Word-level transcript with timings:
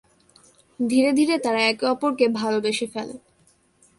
ধীরে 0.79 1.11
ধীরে 1.13 1.35
তারা 1.37 1.61
একে 1.61 1.85
অপরকে 1.85 2.25
ভালবেসে 2.39 2.87
ফেলে। 2.93 3.15